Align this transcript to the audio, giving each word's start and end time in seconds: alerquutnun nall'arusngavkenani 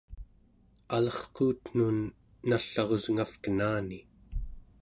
alerquutnun 0.95 1.97
nall'arusngavkenani 2.47 3.99